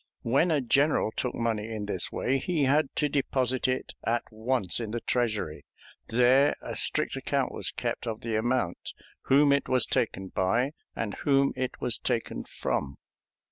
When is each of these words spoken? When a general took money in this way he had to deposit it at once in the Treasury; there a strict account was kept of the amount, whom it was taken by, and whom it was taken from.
When 0.23 0.49
a 0.49 0.61
general 0.61 1.11
took 1.11 1.35
money 1.35 1.69
in 1.69 1.85
this 1.85 2.11
way 2.11 2.39
he 2.39 2.63
had 2.63 2.87
to 2.95 3.07
deposit 3.07 3.67
it 3.67 3.93
at 4.03 4.23
once 4.31 4.79
in 4.79 4.89
the 4.89 4.99
Treasury; 4.99 5.63
there 6.07 6.55
a 6.59 6.75
strict 6.75 7.15
account 7.15 7.51
was 7.51 7.69
kept 7.69 8.07
of 8.07 8.21
the 8.21 8.35
amount, 8.35 8.93
whom 9.25 9.51
it 9.51 9.69
was 9.69 9.85
taken 9.85 10.29
by, 10.29 10.71
and 10.95 11.13
whom 11.17 11.53
it 11.55 11.79
was 11.79 11.99
taken 11.99 12.45
from. 12.45 12.97